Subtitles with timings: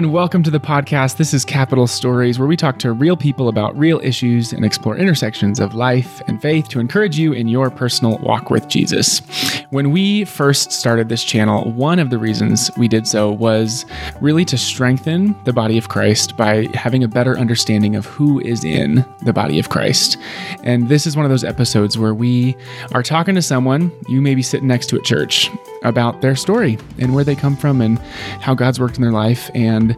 [0.00, 1.18] and welcome to the podcast.
[1.18, 4.96] This is Capital Stories, where we talk to real people about real issues and explore
[4.96, 9.20] intersections of life and faith to encourage you in your personal walk with Jesus.
[9.68, 13.84] When we first started this channel, one of the reasons we did so was
[14.22, 18.64] really to strengthen the body of Christ by having a better understanding of who is
[18.64, 20.16] in the body of Christ.
[20.64, 22.56] And this is one of those episodes where we
[22.94, 25.50] are talking to someone you may be sitting next to at church
[25.82, 27.98] about their story and where they come from and
[28.40, 29.50] how God's worked in their life.
[29.54, 29.96] And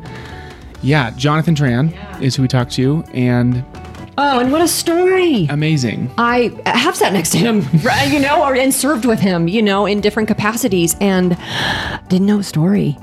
[0.82, 2.20] yeah, Jonathan Tran yeah.
[2.20, 3.04] is who we talked to.
[3.12, 3.64] And
[4.18, 5.46] Oh, and what a story!
[5.48, 6.12] Amazing.
[6.18, 7.66] I have sat next to him,
[8.10, 11.37] you know, or and served with him, you know, in different capacities, and
[12.09, 12.98] didn't know a story.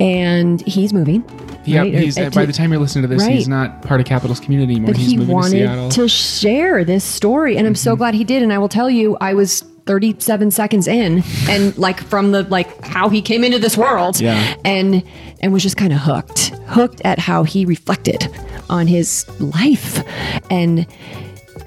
[0.00, 1.24] And he's moving.
[1.64, 1.94] Yeah, right?
[1.94, 3.32] he's, uh, by the time you're listening to this, right.
[3.32, 4.94] he's not part of Capital's community anymore.
[4.94, 7.78] But he's he wanted to, to, share this story, and I'm mm-hmm.
[7.78, 8.42] so glad he did.
[8.42, 12.84] And I will tell you, I was 37 seconds in and like from the like
[12.84, 14.54] how he came into this world yeah.
[14.64, 15.02] and
[15.40, 18.28] and was just kind of hooked hooked at how he reflected
[18.70, 20.02] on his life.
[20.50, 20.86] And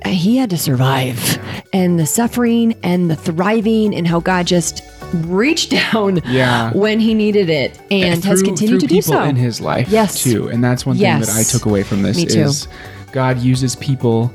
[0.05, 1.39] uh, he had to survive.
[1.73, 4.83] And the suffering and the thriving and how God just
[5.13, 6.71] reached down yeah.
[6.73, 9.23] when he needed it and, and through, has continued to do so.
[9.23, 10.21] in his life yes.
[10.23, 10.47] too.
[10.47, 12.67] And that's one thing that I took away from this is
[13.11, 14.31] God uses people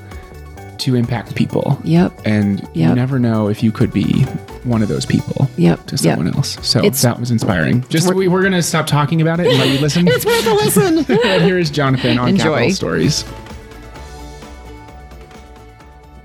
[0.87, 1.79] to impact people.
[1.83, 2.13] Yep.
[2.25, 2.75] And yep.
[2.75, 4.23] you never know if you could be
[4.63, 5.85] one of those people yep.
[5.87, 6.37] to someone yep.
[6.37, 6.57] else.
[6.67, 7.83] So it's, that was inspiring.
[7.89, 10.07] Just we, are going to stop talking about it and let you listen.
[10.09, 10.99] it's worth a listen.
[11.25, 12.45] and here is Jonathan on Enjoy.
[12.45, 13.25] Capital Stories.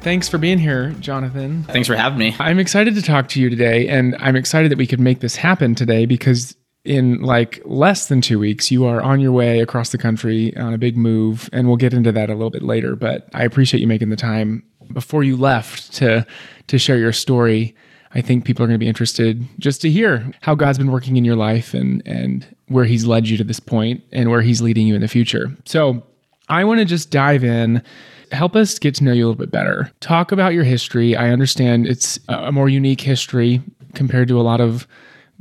[0.02, 1.64] Thanks for being here, Jonathan.
[1.64, 2.36] Thanks for having me.
[2.39, 5.36] I'm excited to talk to you today, and I'm excited that we could make this
[5.36, 9.92] happen today because in like less than two weeks, you are on your way across
[9.92, 12.96] the country on a big move, and we'll get into that a little bit later.
[12.96, 16.26] But I appreciate you making the time before you left to
[16.68, 17.76] to share your story.
[18.14, 21.16] I think people are going to be interested just to hear how God's been working
[21.18, 24.61] in your life and and where He's led you to this point and where He's
[24.61, 25.55] leading you in the future.
[25.66, 26.04] So
[26.50, 27.82] I want to just dive in.
[28.32, 29.92] Help us get to know you a little bit better.
[30.00, 31.16] Talk about your history.
[31.16, 33.61] I understand it's a more unique history
[33.94, 34.88] compared to a lot of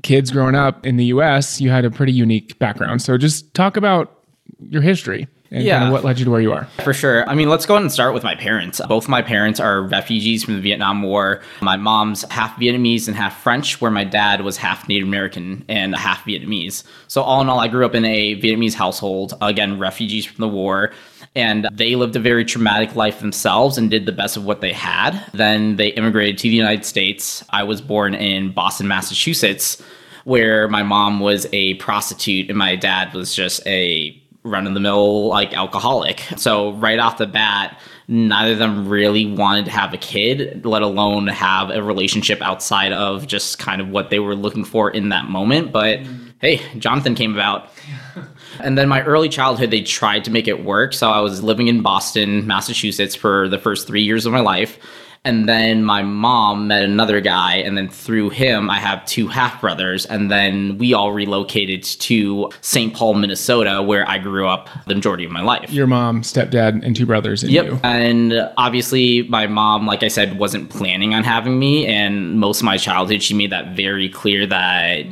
[0.03, 3.03] kids growing up in the US, you had a pretty unique background.
[3.03, 4.16] So just talk about
[4.61, 5.78] your history and yeah.
[5.78, 6.65] kind of what led you to where you are.
[6.84, 7.28] For sure.
[7.28, 8.81] I mean, let's go ahead and start with my parents.
[8.88, 11.43] Both my parents are refugees from the Vietnam War.
[11.61, 15.94] My mom's half Vietnamese and half French, where my dad was half Native American and
[15.97, 16.84] half Vietnamese.
[17.09, 20.49] So, all in all, I grew up in a Vietnamese household, again, refugees from the
[20.49, 20.93] war.
[21.36, 24.72] And they lived a very traumatic life themselves and did the best of what they
[24.72, 25.24] had.
[25.32, 27.44] Then they immigrated to the United States.
[27.50, 29.80] I was born in Boston, Massachusetts,
[30.24, 34.80] where my mom was a prostitute and my dad was just a run of the
[34.80, 36.20] mill like alcoholic.
[36.36, 40.82] So right off the bat, neither of them really wanted to have a kid, let
[40.82, 45.10] alone have a relationship outside of just kind of what they were looking for in
[45.10, 45.70] that moment.
[45.72, 46.00] But
[46.40, 47.70] hey, Jonathan came about.
[48.59, 50.93] and then my early childhood, they tried to make it work.
[50.93, 54.78] So I was living in Boston, Massachusetts for the first three years of my life.
[55.22, 59.61] And then my mom met another guy, and then through him, I have two half
[59.61, 60.06] brothers.
[60.06, 62.94] And then we all relocated to St.
[62.94, 65.71] Paul, Minnesota, where I grew up the majority of my life.
[65.71, 67.43] Your mom, stepdad, and two brothers.
[67.43, 67.67] yep.
[67.67, 67.81] You.
[67.84, 71.87] And obviously, my mom, like I said, wasn't planning on having me.
[71.87, 75.05] And most of my childhood, she made that very clear that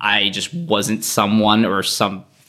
[0.00, 1.84] I just wasn't someone or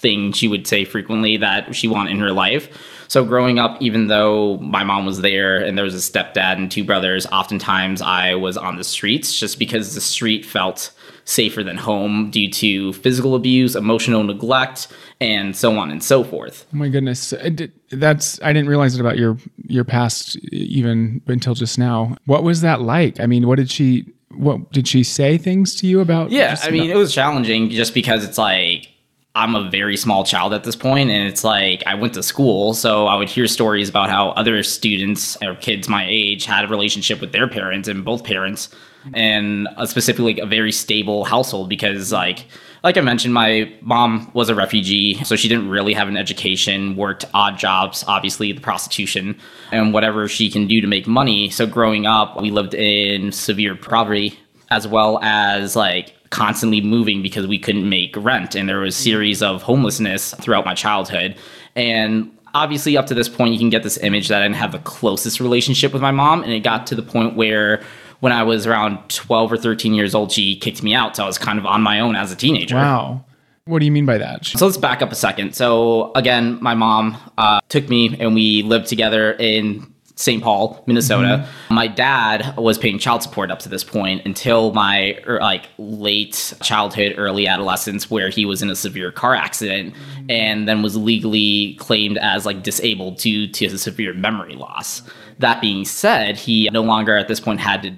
[0.06, 2.70] something she would say frequently that she wanted in her life.
[3.08, 6.72] So growing up, even though my mom was there and there was a stepdad and
[6.72, 10.92] two brothers, oftentimes I was on the streets just because the street felt
[11.24, 14.88] safer than home due to physical abuse, emotional neglect,
[15.22, 16.66] and so on and so forth.
[16.74, 17.50] Oh my goodness, uh,
[17.92, 19.38] that's I didn't realize it about your
[19.68, 22.16] your past even until just now.
[22.26, 23.20] What was that like?
[23.20, 24.06] I mean, what did she?
[24.36, 26.30] What did she say things to you about?
[26.32, 28.95] Yeah, I mean, about- it was challenging just because it's like
[29.36, 32.74] I'm a very small child at this point, and it's like I went to school,
[32.74, 36.68] so I would hear stories about how other students or kids my age had a
[36.70, 38.70] relationship with their parents and both parents,
[39.14, 42.46] and uh, specifically a very stable household because, like,
[42.82, 46.96] like I mentioned, my mom was a refugee, so she didn't really have an education,
[46.96, 49.38] worked odd jobs, obviously the prostitution,
[49.74, 51.50] and whatever she can do to make money.
[51.50, 54.40] So growing up, we lived in severe poverty
[54.72, 59.02] as well as like constantly moving because we couldn't make rent and there was a
[59.02, 61.34] series of homelessness throughout my childhood
[61.78, 64.74] and obviously up to this point you can get this image that i didn't have
[64.74, 67.82] the closest relationship with my mom and it got to the point where
[68.20, 71.26] when i was around 12 or 13 years old she kicked me out so i
[71.26, 73.24] was kind of on my own as a teenager wow
[73.68, 74.46] what do you mean by that?
[74.46, 75.56] So let's back up a second.
[75.56, 80.42] So again, my mom uh, took me and we lived together in St.
[80.42, 81.48] Paul, Minnesota.
[81.70, 86.54] My dad was paying child support up to this point until my er, like late
[86.62, 89.94] childhood, early adolescence, where he was in a severe car accident
[90.30, 95.02] and then was legally claimed as like disabled due to a severe memory loss.
[95.40, 97.94] That being said, he no longer at this point had to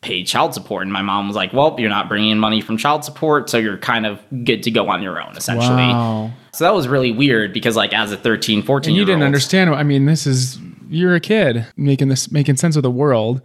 [0.00, 0.84] pay child support.
[0.84, 3.58] And my mom was like, well, you're not bringing in money from child support, so
[3.58, 5.88] you're kind of good to go on your own, essentially.
[5.88, 6.32] Wow.
[6.52, 9.26] So that was really weird because, like, as a 13, 14 And you didn't old,
[9.26, 9.70] understand.
[9.70, 13.40] I mean, this is you're a kid making this making sense of the world,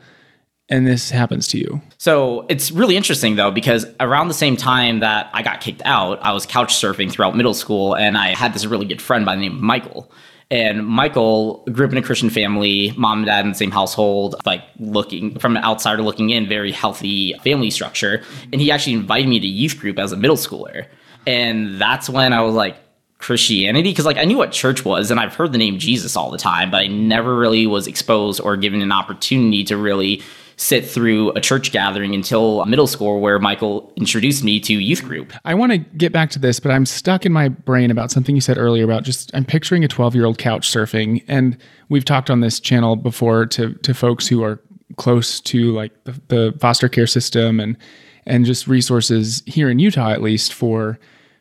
[0.70, 1.82] and this happens to you.
[1.98, 6.24] So it's really interesting though, because around the same time that I got kicked out,
[6.24, 9.36] I was couch surfing throughout middle school, and I had this really good friend by
[9.36, 10.12] the name of Michael.
[10.52, 14.36] And Michael grew up in a Christian family, mom and dad in the same household,
[14.46, 18.22] like looking from an outsider looking in, very healthy family structure.
[18.52, 20.86] And he actually invited me to youth group as a middle schooler.
[21.26, 22.78] And that's when I was like,
[23.24, 26.30] Christianity because like I knew what church was and I've heard the name Jesus all
[26.30, 30.22] the time, but I never really was exposed or given an opportunity to really
[30.58, 35.32] sit through a church gathering until middle school where Michael introduced me to youth group.
[35.46, 38.36] I want to get back to this, but I'm stuck in my brain about something
[38.36, 42.06] you said earlier about just I'm picturing a 12 year old couch surfing, and we've
[42.06, 44.62] talked on this channel before to to folks who are
[44.98, 47.78] close to like the, the foster care system and
[48.26, 51.00] and just resources here in Utah at least for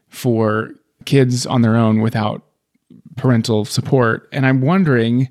[0.09, 0.75] for
[1.07, 2.43] kids on their own without
[3.17, 4.29] parental support.
[4.33, 5.29] And I'm wondering,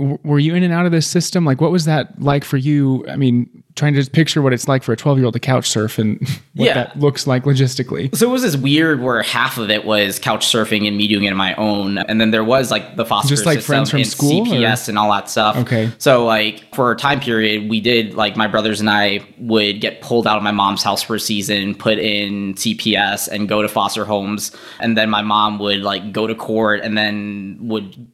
[0.00, 1.44] were you in and out of this system?
[1.44, 3.06] Like, what was that like for you?
[3.08, 5.40] I mean, trying to just picture what it's like for a 12 year old to
[5.40, 6.18] couch surf and
[6.54, 6.74] what Yeah.
[6.74, 8.14] that looks like logistically.
[8.14, 11.24] So it was this weird where half of it was couch surfing and me doing
[11.24, 13.90] it on my own, and then there was like the foster Just like system friends
[13.90, 15.56] from and school, or- CPS and all that stuff.
[15.56, 15.90] Okay.
[15.98, 20.00] So like for a time period, we did like my brothers and I would get
[20.02, 23.68] pulled out of my mom's house for a season, put in CPS, and go to
[23.68, 28.06] foster homes, and then my mom would like go to court, and then would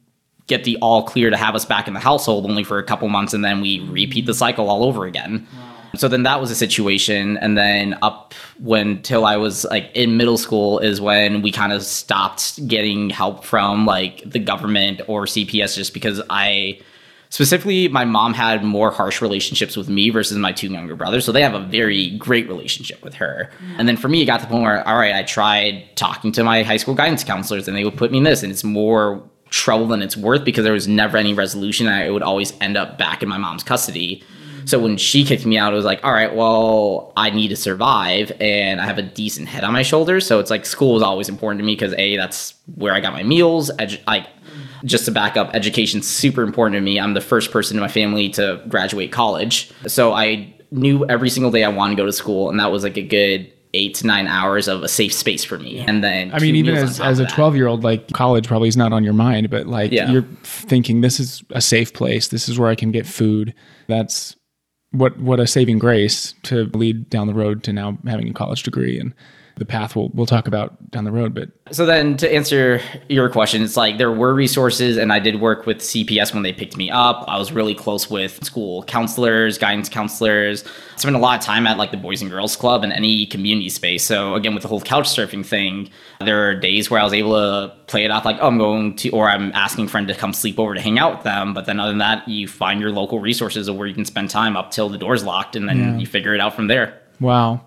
[0.46, 3.08] get the all clear to have us back in the household only for a couple
[3.08, 5.46] months and then we repeat the cycle all over again.
[5.96, 10.16] So then that was a situation and then up when till I was like in
[10.16, 15.24] middle school is when we kind of stopped getting help from like the government or
[15.24, 16.80] CPS just because I
[17.30, 21.32] specifically my mom had more harsh relationships with me versus my two younger brothers so
[21.32, 23.50] they have a very great relationship with her.
[23.78, 26.30] And then for me it got to the point where all right i tried talking
[26.32, 28.64] to my high school guidance counselors and they would put me in this and it's
[28.64, 32.76] more trouble than it's worth because there was never any resolution i would always end
[32.76, 34.22] up back in my mom's custody
[34.66, 37.56] so when she kicked me out, it was like, all right, well, I need to
[37.56, 40.26] survive and I have a decent head on my shoulders.
[40.26, 43.12] So it's like school was always important to me because A, that's where I got
[43.12, 43.70] my meals.
[43.78, 44.26] Edu- like,
[44.84, 46.98] just to back up, education's super important to me.
[46.98, 49.70] I'm the first person in my family to graduate college.
[49.86, 52.82] So I knew every single day I wanted to go to school, and that was
[52.82, 55.80] like a good eight to nine hours of a safe space for me.
[55.86, 58.76] And then I mean, even as, as a 12 year old, like college probably is
[58.76, 60.10] not on your mind, but like Yeah.
[60.10, 62.28] you're thinking this is a safe place.
[62.28, 63.54] This is where I can get food.
[63.86, 64.34] That's
[64.92, 68.62] what, what a saving grace to lead down the road to now having a college
[68.62, 69.12] degree and
[69.56, 71.34] the path we'll, we'll talk about down the road.
[71.34, 75.40] But So then to answer your question, it's like there were resources and I did
[75.40, 77.24] work with CPS when they picked me up.
[77.26, 80.62] I was really close with school counselors, guidance counselors.
[80.66, 83.24] I spent a lot of time at like the Boys and Girls Club and any
[83.24, 84.04] community space.
[84.04, 85.88] So again, with the whole couch surfing thing,
[86.20, 88.96] there are days where I was able to play it off like, oh, I'm going
[88.96, 91.54] to, or I'm asking a friend to come sleep over to hang out with them.
[91.54, 94.28] But then other than that, you find your local resources of where you can spend
[94.28, 97.00] time up till the door's locked and then you figure it out from there.
[97.20, 97.62] wow,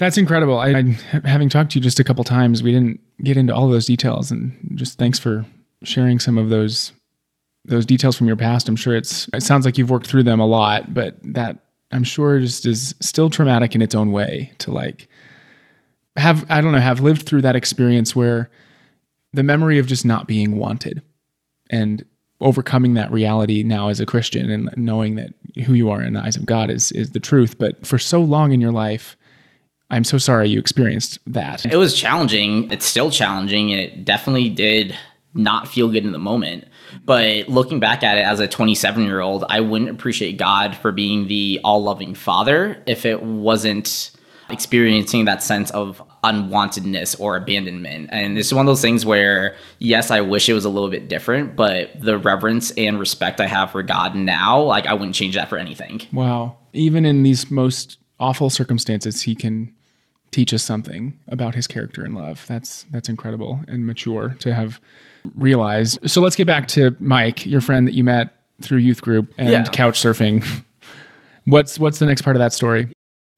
[0.00, 0.58] that's incredible.
[0.58, 0.82] I, I,
[1.28, 4.30] having talked to you just a couple times, we didn't get into all those details
[4.30, 5.44] and just thanks for
[5.82, 6.92] sharing some of those
[7.66, 8.66] those details from your past.
[8.66, 11.58] I'm sure it's it sounds like you've worked through them a lot, but that
[11.92, 15.06] I'm sure just is still traumatic in its own way to like
[16.16, 18.50] have I don't know, have lived through that experience where
[19.34, 21.02] the memory of just not being wanted
[21.68, 22.06] and
[22.40, 25.34] overcoming that reality now as a Christian and knowing that
[25.66, 27.58] who you are in the eyes of God is is the truth.
[27.58, 29.18] But for so long in your life,
[29.90, 31.66] I'm so sorry you experienced that.
[31.66, 32.70] It was challenging.
[32.70, 33.72] It's still challenging.
[33.72, 34.96] and It definitely did
[35.34, 36.64] not feel good in the moment.
[37.04, 40.92] But looking back at it as a 27 year old, I wouldn't appreciate God for
[40.92, 44.10] being the all loving father if it wasn't
[44.48, 48.10] experiencing that sense of unwantedness or abandonment.
[48.12, 51.08] And it's one of those things where, yes, I wish it was a little bit
[51.08, 55.36] different, but the reverence and respect I have for God now, like I wouldn't change
[55.36, 56.02] that for anything.
[56.12, 56.56] Wow.
[56.72, 59.72] Even in these most awful circumstances, he can
[60.30, 62.44] teach us something about his character and love.
[62.46, 64.80] That's that's incredible and mature to have
[65.34, 65.98] realized.
[66.10, 69.50] So let's get back to Mike, your friend that you met through youth group and
[69.50, 69.64] Yeah.
[69.64, 70.44] couch surfing.
[71.46, 72.88] What's what's the next part of that story?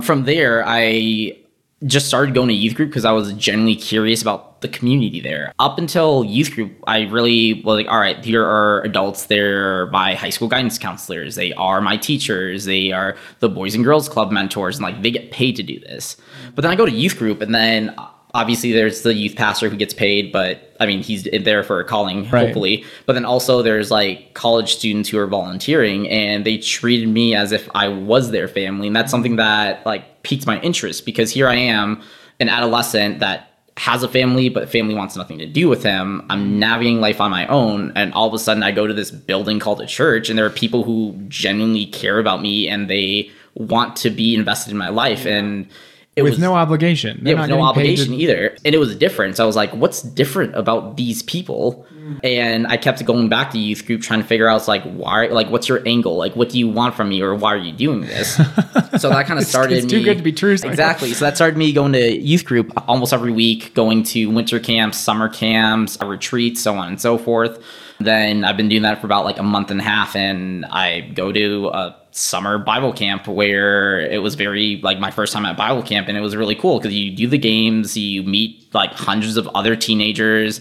[0.02, 1.38] from there, I
[1.86, 5.52] just started going to youth group because I was genuinely curious about the community there.
[5.58, 9.26] Up until youth group, I really was like, all right, here are adults.
[9.26, 11.34] They're my high school guidance counselors.
[11.34, 12.64] They are my teachers.
[12.64, 14.76] They are the Boys and Girls Club mentors.
[14.76, 16.16] And like, they get paid to do this.
[16.54, 19.68] But then I go to youth group, and then uh, obviously there's the youth pastor
[19.68, 22.46] who gets paid, but I mean, he's there for a calling, right.
[22.46, 22.84] hopefully.
[23.06, 27.52] But then also there's like college students who are volunteering, and they treated me as
[27.52, 28.86] if I was their family.
[28.86, 32.02] And that's something that like piqued my interest because here I am,
[32.40, 36.24] an adolescent that has a family, but family wants nothing to do with him.
[36.28, 39.10] I'm navigating life on my own, and all of a sudden I go to this
[39.10, 43.30] building called a church, and there are people who genuinely care about me and they
[43.54, 45.26] want to be invested in my life.
[45.26, 45.68] And
[46.14, 47.20] it with was, no obligation.
[47.22, 48.16] They're yeah, with no obligation to...
[48.16, 48.54] either.
[48.66, 49.36] And it was different.
[49.36, 51.86] So I was like, what's different about these people?
[52.22, 55.48] And I kept going back to youth group trying to figure out like why like
[55.48, 56.16] what's your angle?
[56.16, 58.34] Like what do you want from me or why are you doing this?
[58.98, 60.52] so that kind of started it's, it's me, too good to be true.
[60.52, 61.14] Exactly.
[61.14, 64.98] So that started me going to youth group almost every week, going to winter camps,
[64.98, 67.62] summer camps, retreats, so on and so forth.
[68.00, 71.00] Then I've been doing that for about like a month and a half and I
[71.00, 75.56] go to a summer Bible camp where it was very like my first time at
[75.56, 78.92] Bible camp and it was really cool because you do the games, you meet like
[78.92, 80.60] hundreds of other teenagers,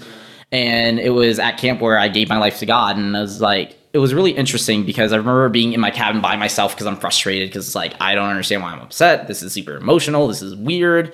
[0.52, 3.42] and it was at camp where I gave my life to God and I was
[3.42, 6.88] like it was really interesting because I remember being in my cabin by myself because
[6.88, 9.28] I'm frustrated because it's like I don't understand why I'm upset.
[9.28, 10.28] This is super emotional.
[10.28, 11.14] This is weird.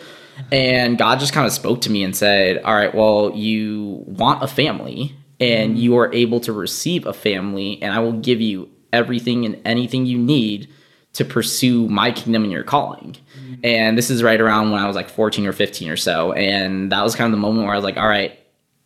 [0.52, 4.44] And God just kind of spoke to me and said, "All right, well, you want
[4.44, 5.80] a family and mm-hmm.
[5.80, 10.06] you are able to receive a family and I will give you everything and anything
[10.06, 10.70] you need
[11.14, 13.16] to pursue my kingdom and your calling.
[13.40, 13.56] Mm-hmm.
[13.64, 16.32] And this is right around when I was like 14 or 15 or so.
[16.34, 18.38] And that was kind of the moment where I was like, all right,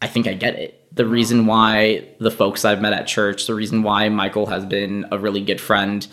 [0.02, 0.78] I think I get it.
[0.96, 5.06] The reason why the folks I've met at church, the reason why Michael has been
[5.12, 6.08] a really good friend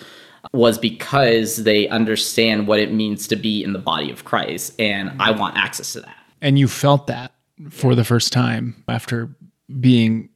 [0.52, 4.75] was because they understand what it means to be in the body of Christ.
[4.80, 6.16] And I want access to that.
[6.40, 7.33] And you felt that
[7.71, 9.35] for the first time after
[9.80, 10.28] being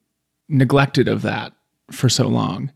[0.48, 1.52] neglected of that
[1.90, 2.70] for so long.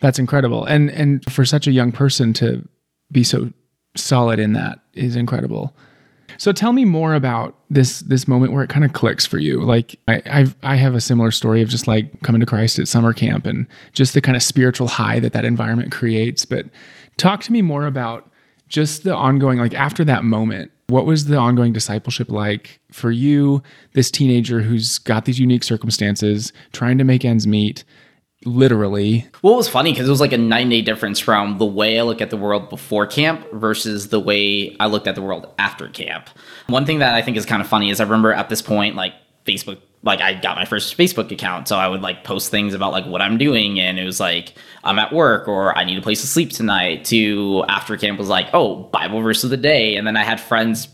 [0.00, 0.64] That's incredible.
[0.64, 2.66] And and for such a young person to
[3.10, 3.52] be so
[3.96, 5.74] solid in that is incredible.
[6.36, 9.60] So tell me more about this this moment where it kind of clicks for you.
[9.60, 12.86] Like I I've, I have a similar story of just like coming to Christ at
[12.86, 16.44] summer camp and just the kind of spiritual high that that environment creates.
[16.44, 16.66] But
[17.16, 18.30] talk to me more about
[18.68, 20.70] just the ongoing like after that moment.
[20.88, 23.62] What was the ongoing discipleship like for you,
[23.92, 27.84] this teenager who's got these unique circumstances, trying to make ends meet?
[28.48, 29.26] Literally.
[29.42, 31.98] Well, it was funny because it was like a nine day difference from the way
[31.98, 35.52] I look at the world before camp versus the way I looked at the world
[35.58, 36.28] after camp.
[36.66, 38.96] One thing that I think is kind of funny is I remember at this point,
[38.96, 39.14] like
[39.44, 41.68] Facebook, like I got my first Facebook account.
[41.68, 43.80] So I would like post things about like what I'm doing.
[43.80, 47.04] And it was like, I'm at work or I need a place to sleep tonight
[47.06, 49.96] to after camp was like, oh, Bible verse of the day.
[49.96, 50.88] And then I had friends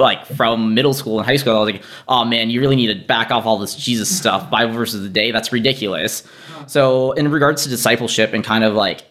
[0.00, 2.88] like from middle school and high school, I was like, oh man, you really need
[2.88, 4.50] to back off all this Jesus stuff.
[4.50, 6.24] Bible verses of the day, that's ridiculous.
[6.66, 9.02] So in regards to discipleship and kind of like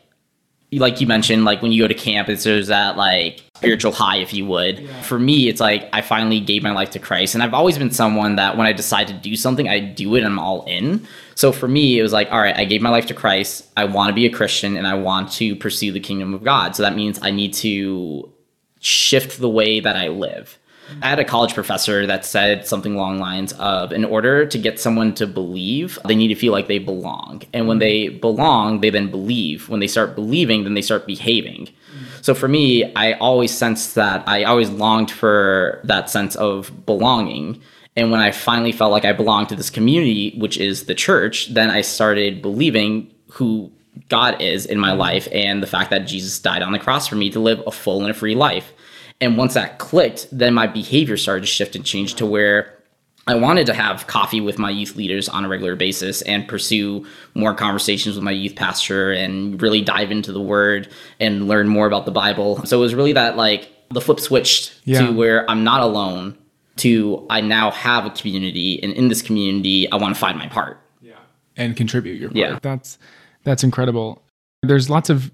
[0.71, 4.17] like you mentioned, like when you go to camp, it's there's that like spiritual high,
[4.17, 4.79] if you would.
[4.79, 5.01] Yeah.
[5.01, 7.89] For me, it's like I finally gave my life to Christ, and I've always been
[7.91, 10.19] someone that when I decide to do something, I do it.
[10.19, 11.07] and I'm all in.
[11.33, 13.67] So for me, it was like, all right, I gave my life to Christ.
[13.77, 16.75] I want to be a Christian, and I want to pursue the kingdom of God.
[16.75, 18.31] So that means I need to
[18.79, 20.58] shift the way that I live.
[21.01, 24.79] I had a college professor that said something along lines of in order to get
[24.79, 27.43] someone to believe, they need to feel like they belong.
[27.53, 27.81] And when mm.
[27.81, 29.69] they belong, they then believe.
[29.69, 31.67] When they start believing, then they start behaving.
[31.67, 32.23] Mm.
[32.23, 37.61] So for me, I always sensed that I always longed for that sense of belonging.
[37.95, 41.53] And when I finally felt like I belonged to this community, which is the church,
[41.53, 43.71] then I started believing who
[44.07, 44.97] God is in my mm.
[44.97, 47.71] life and the fact that Jesus died on the cross for me to live a
[47.71, 48.73] full and a free life.
[49.21, 52.79] And once that clicked, then my behavior started to shift and change to where
[53.27, 57.05] I wanted to have coffee with my youth leaders on a regular basis and pursue
[57.35, 61.85] more conversations with my youth pastor and really dive into the word and learn more
[61.85, 62.65] about the Bible.
[62.65, 65.05] So it was really that like the flip switched yeah.
[65.05, 66.37] to where I'm not alone
[66.77, 70.47] to I now have a community and in this community I want to find my
[70.47, 70.81] part.
[70.99, 71.13] Yeah.
[71.55, 72.37] And contribute your part.
[72.37, 72.59] Yeah.
[72.63, 72.97] That's
[73.43, 74.23] that's incredible.
[74.63, 75.31] There's lots of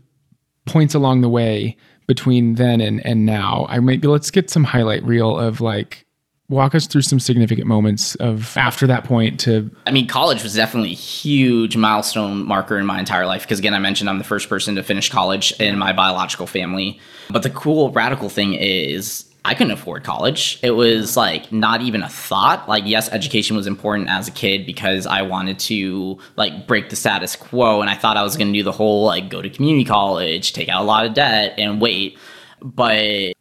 [0.65, 1.77] points along the way
[2.07, 3.65] between then and and now.
[3.69, 6.05] I maybe let's get some highlight reel of like
[6.47, 10.53] walk us through some significant moments of after that point to I mean college was
[10.53, 14.23] definitely a huge milestone marker in my entire life because again I mentioned I'm the
[14.23, 16.99] first person to finish college in my biological family.
[17.29, 20.59] But the cool radical thing is I couldn't afford college.
[20.63, 22.67] It was like not even a thought.
[22.67, 26.95] Like, yes, education was important as a kid because I wanted to like break the
[26.95, 27.81] status quo.
[27.81, 30.53] And I thought I was going to do the whole like go to community college,
[30.53, 32.17] take out a lot of debt and wait.
[32.59, 33.33] But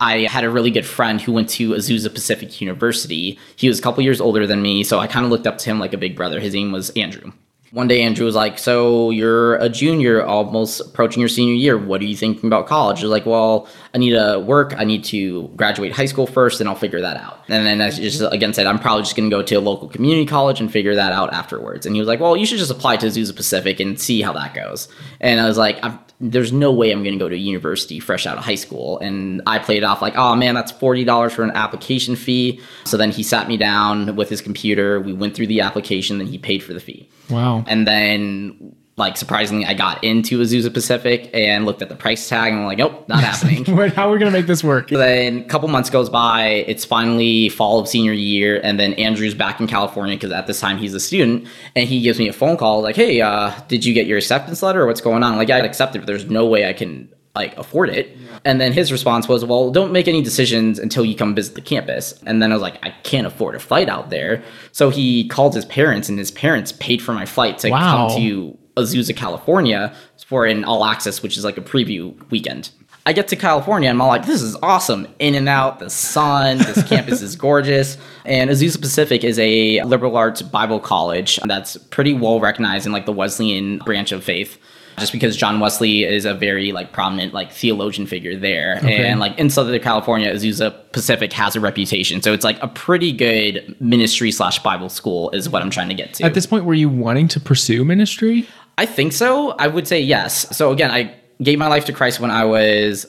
[0.00, 3.38] I had a really good friend who went to Azusa Pacific University.
[3.56, 5.70] He was a couple years older than me, so I kind of looked up to
[5.70, 6.40] him like a big brother.
[6.40, 7.32] His name was Andrew.
[7.72, 11.78] One day, Andrew was like, So you're a junior, almost approaching your senior year.
[11.78, 12.98] What are you thinking about college?
[12.98, 14.74] I was like, Well, I need to work.
[14.76, 17.44] I need to graduate high school first, and I'll figure that out.
[17.48, 19.88] And then I just again said, I'm probably just going to go to a local
[19.88, 21.86] community college and figure that out afterwards.
[21.86, 24.32] And he was like, Well, you should just apply to Azusa Pacific and see how
[24.32, 24.88] that goes.
[25.20, 25.80] And I was like,
[26.20, 28.98] there's no way I'm going to go to a university fresh out of high school.
[28.98, 32.60] And I played it off like, oh man, that's $40 for an application fee.
[32.84, 35.00] So then he sat me down with his computer.
[35.00, 37.08] We went through the application, then he paid for the fee.
[37.30, 37.64] Wow.
[37.66, 42.52] And then, like, surprisingly, I got into Azusa Pacific and looked at the price tag
[42.52, 43.76] and I'm like, nope, not happening.
[43.76, 44.88] Wait, how are we going to make this work?
[44.90, 46.64] then a couple months goes by.
[46.66, 50.60] It's finally fall of senior year, and then Andrew's back in California because at this
[50.60, 53.84] time he's a student, and he gives me a phone call like, "Hey, uh, did
[53.84, 56.06] you get your acceptance letter or what's going on?" I'm like, yeah, I accepted, but
[56.06, 58.16] there's no way I can like afford it.
[58.44, 61.60] And then his response was, "Well, don't make any decisions until you come visit the
[61.60, 65.28] campus." And then I was like, "I can't afford a flight out there." So he
[65.28, 68.08] called his parents, and his parents paid for my flight to Wow.
[68.08, 69.92] come to Azusa, California
[70.26, 72.70] for an all access, which is like a preview weekend.
[73.06, 75.08] I get to California and I'm all like, this is awesome.
[75.18, 77.96] In and out, the sun, this campus is gorgeous.
[78.24, 83.06] And Azusa Pacific is a liberal arts Bible college that's pretty well recognized in like
[83.06, 84.58] the Wesleyan branch of faith.
[85.00, 89.38] Just because John Wesley is a very like prominent like theologian figure there, and like
[89.38, 94.30] in Southern California, Azusa Pacific has a reputation, so it's like a pretty good ministry
[94.30, 96.24] slash Bible school is what I'm trying to get to.
[96.24, 98.46] At this point, were you wanting to pursue ministry?
[98.78, 99.52] I think so.
[99.52, 100.56] I would say yes.
[100.56, 103.06] So again, I gave my life to Christ when I was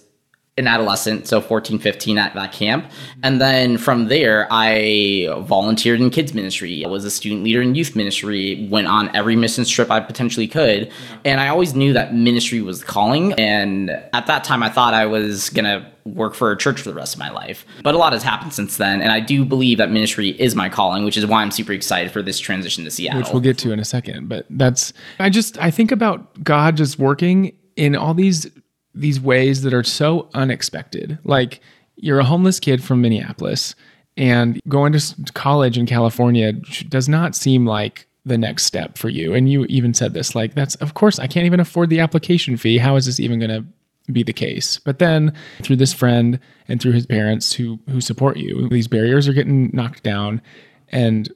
[0.57, 2.91] an adolescent, so 14, 15 at that camp.
[3.23, 6.83] And then from there, I volunteered in kids ministry.
[6.83, 10.49] I was a student leader in youth ministry, went on every mission trip I potentially
[10.49, 10.91] could.
[11.23, 13.31] And I always knew that ministry was calling.
[13.33, 16.89] And at that time, I thought I was going to work for a church for
[16.89, 17.65] the rest of my life.
[17.81, 19.01] But a lot has happened since then.
[19.01, 22.11] And I do believe that ministry is my calling, which is why I'm super excited
[22.11, 23.21] for this transition to Seattle.
[23.21, 24.27] which we'll get to in a second.
[24.27, 28.49] But that's I just I think about God just working in all these
[28.93, 31.19] these ways that are so unexpected.
[31.23, 31.61] Like
[31.95, 33.75] you're a homeless kid from Minneapolis
[34.17, 39.33] and going to college in California does not seem like the next step for you.
[39.33, 42.57] And you even said this like that's of course I can't even afford the application
[42.57, 42.77] fee.
[42.77, 43.65] How is this even going to
[44.11, 44.79] be the case.
[44.79, 49.27] But then through this friend and through his parents who who support you, these barriers
[49.27, 50.41] are getting knocked down
[50.89, 51.31] and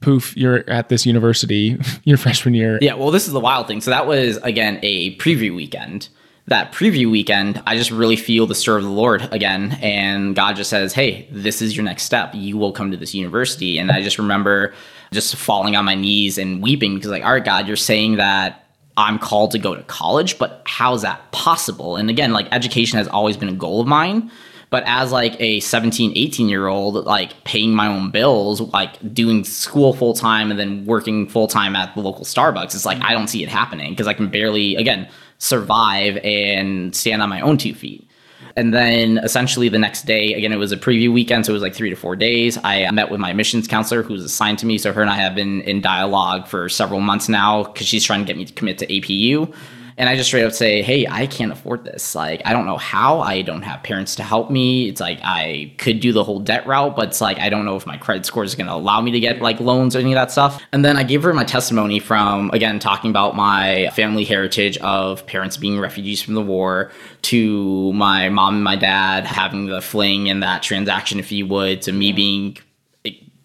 [0.00, 2.78] poof, you're at this university your freshman year.
[2.80, 3.80] Yeah, well, this is the wild thing.
[3.80, 6.08] So that was again a preview weekend.
[6.48, 10.56] That preview weekend, I just really feel the stir of the Lord again, and God
[10.56, 12.32] just says, "Hey, this is your next step.
[12.34, 14.72] You will come to this university." And I just remember
[15.12, 18.64] just falling on my knees and weeping because, like, all right, God, you're saying that
[18.96, 21.96] I'm called to go to college, but how is that possible?
[21.96, 24.30] And again, like, education has always been a goal of mine.
[24.70, 29.44] But as like a 17, 18 year old, like paying my own bills, like doing
[29.44, 33.12] school full time and then working full time at the local Starbucks, it's like I
[33.12, 35.08] don't see it happening because I can barely, again,
[35.38, 38.08] survive and stand on my own two feet.
[38.56, 41.62] And then essentially the next day, again, it was a preview weekend, so it was
[41.62, 42.58] like three to four days.
[42.64, 44.78] I met with my admissions counselor who's assigned to me.
[44.78, 48.20] So her and I have been in dialogue for several months now because she's trying
[48.20, 49.54] to get me to commit to APU.
[49.98, 52.14] And I just straight up say, hey, I can't afford this.
[52.14, 53.18] Like, I don't know how.
[53.18, 54.88] I don't have parents to help me.
[54.88, 57.74] It's like I could do the whole debt route, but it's like I don't know
[57.74, 60.12] if my credit score is going to allow me to get like loans or any
[60.12, 60.62] of that stuff.
[60.72, 65.26] And then I gave her my testimony from, again, talking about my family heritage of
[65.26, 70.30] parents being refugees from the war to my mom and my dad having the fling
[70.30, 72.56] and that transaction, if you would, to me being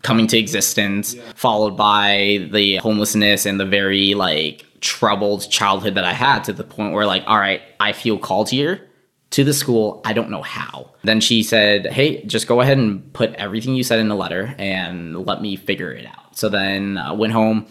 [0.04, 6.14] coming to existence, followed by the homelessness and the very like troubled childhood that I
[6.14, 8.88] had to the point where like, all right, I feel called here
[9.32, 10.02] to the school.
[10.06, 10.92] I don't know how.
[11.04, 14.54] Then she said, Hey, just go ahead and put everything you said in a letter
[14.60, 16.38] and let me figure it out.
[16.38, 17.66] So then I went home,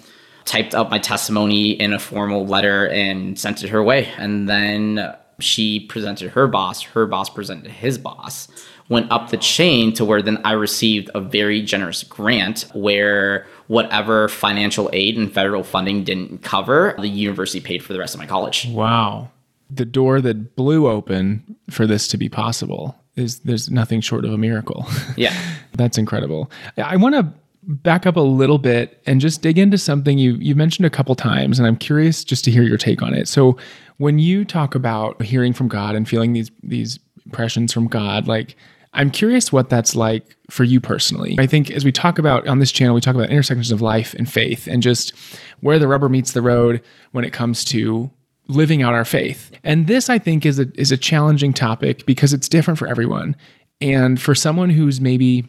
[0.45, 4.07] typed up my testimony in a formal letter and sent it her way.
[4.17, 8.49] And then she presented her boss, her boss presented his boss,
[8.89, 14.29] went up the chain to where then I received a very generous grant where whatever
[14.29, 18.27] financial aid and federal funding didn't cover, the university paid for the rest of my
[18.27, 18.69] college.
[18.69, 19.31] Wow.
[19.71, 24.33] The door that blew open for this to be possible is there's nothing short of
[24.33, 24.87] a miracle.
[25.17, 25.37] Yeah.
[25.75, 26.51] That's incredible.
[26.77, 30.55] I want to back up a little bit and just dig into something you you
[30.55, 33.29] mentioned a couple times and I'm curious just to hear your take on it.
[33.29, 33.57] So
[33.99, 36.99] when you talk about hearing from God and feeling these these
[37.33, 38.57] impressions from God, like
[38.93, 41.35] I'm curious what that's like for you personally.
[41.39, 44.13] I think as we talk about on this channel, we talk about intersections of life
[44.15, 45.15] and faith and just
[45.61, 48.11] where the rubber meets the road when it comes to
[48.49, 49.51] living out our faith.
[49.65, 53.35] And this I think is a is a challenging topic because it's different for everyone.
[53.81, 55.49] And for someone who's maybe,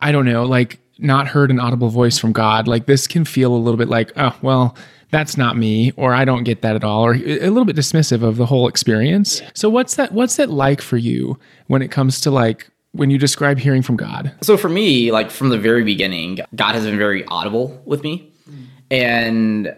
[0.00, 3.54] I don't know, like not heard an audible voice from God, like this can feel
[3.54, 4.74] a little bit like, oh, well,
[5.10, 8.22] that's not me, or I don't get that at all, or a little bit dismissive
[8.22, 9.42] of the whole experience.
[9.54, 11.38] So what's that what's that like for you
[11.68, 14.34] when it comes to like when you describe hearing from God?
[14.42, 18.32] So for me, like from the very beginning, God has been very audible with me.
[18.44, 18.62] Hmm.
[18.90, 19.76] And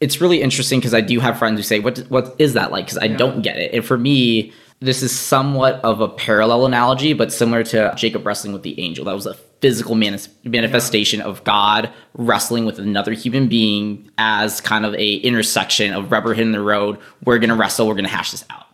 [0.00, 2.86] it's really interesting because I do have friends who say, "What what is that like?"
[2.86, 3.72] Because I don't get it.
[3.74, 8.52] And for me, this is somewhat of a parallel analogy, but similar to Jacob wrestling
[8.52, 9.04] with the angel.
[9.04, 14.84] That was a physical manis- manifestation of God wrestling with another human being as kind
[14.86, 16.98] of a intersection of rubber hitting the road.
[17.24, 17.86] We're gonna wrestle.
[17.86, 18.66] We're gonna hash this out.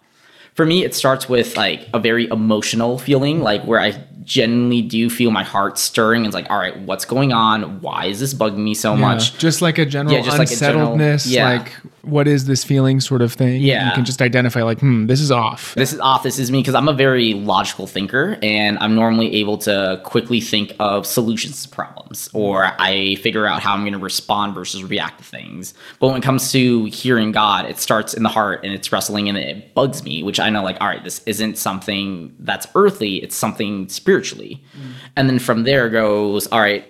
[0.55, 5.09] For me, it starts with like a very emotional feeling, like where I genuinely do
[5.11, 6.25] feel my heart stirring.
[6.25, 7.81] It's like, all right, what's going on?
[7.81, 9.37] Why is this bugging me so much?
[9.38, 11.59] Just like a general Yeah, just like a general- unsettledness, yeah.
[11.59, 11.72] like
[12.06, 13.60] what is this feeling sort of thing.
[13.60, 13.88] Yeah.
[13.88, 15.74] You can just identify like, hmm, this is off.
[15.74, 16.22] This is off.
[16.22, 20.40] This is me because I'm a very logical thinker and I'm normally able to quickly
[20.40, 24.84] think of solutions to problems or I figure out how I'm going to respond versus
[24.84, 25.74] react to things.
[25.98, 29.28] But when it comes to hearing God, it starts in the heart and it's wrestling
[29.28, 33.16] and it bugs me, which I know, like, all right, this isn't something that's earthly,
[33.16, 34.62] it's something spiritually.
[35.16, 36.84] And then from there goes, all right,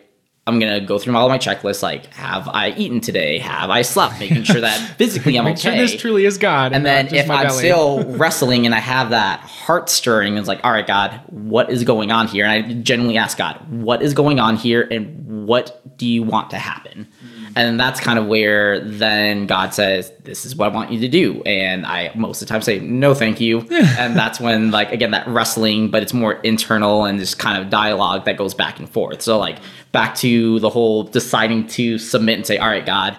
[0.49, 1.83] I'm gonna go through all my checklists.
[1.83, 3.39] Like, have I eaten today?
[3.39, 4.21] Have I slept?
[4.21, 5.77] Making sure that physically I'm okay.
[5.77, 6.73] this truly is God.
[6.73, 7.59] And not then if I'm belly.
[7.59, 11.83] still wrestling and I have that heart stirring, it's like, all right, God, what is
[11.83, 12.45] going on here?
[12.47, 16.51] And I genuinely ask God, what is going on here and what do you want
[16.51, 17.09] to happen?
[17.57, 21.09] And that's kind of where then God says, This is what I want you to
[21.09, 21.43] do.
[21.45, 23.61] And I most of the time say, No, thank you.
[23.71, 27.71] and that's when, like, again, that wrestling, but it's more internal and just kind of
[27.71, 29.23] dialogue that goes back and forth.
[29.23, 29.57] So, like,
[29.91, 33.17] back to the whole deciding to submit and say, All right, God,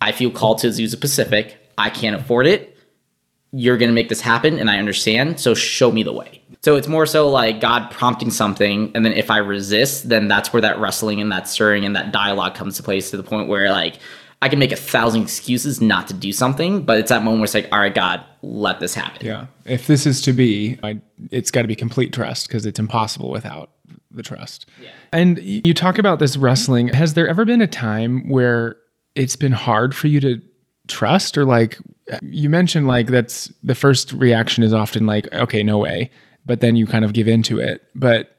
[0.00, 1.58] I feel called to Azusa Pacific.
[1.76, 2.76] I can't afford it
[3.52, 5.40] you're going to make this happen and I understand.
[5.40, 6.42] So show me the way.
[6.62, 8.92] So it's more so like God prompting something.
[8.94, 12.12] And then if I resist, then that's where that wrestling and that stirring and that
[12.12, 13.98] dialogue comes to place to the point where like
[14.42, 16.82] I can make a thousand excuses not to do something.
[16.82, 19.26] But it's that moment where it's like, all right, God, let this happen.
[19.26, 19.46] Yeah.
[19.64, 23.30] If this is to be, I, it's got to be complete trust because it's impossible
[23.30, 23.70] without
[24.10, 24.66] the trust.
[24.82, 24.90] Yeah.
[25.12, 26.88] And you talk about this wrestling.
[26.88, 28.76] Has there ever been a time where
[29.14, 30.40] it's been hard for you to
[30.90, 31.78] trust or like
[32.22, 36.10] you mentioned like that's the first reaction is often like okay no way
[36.44, 38.36] but then you kind of give into it but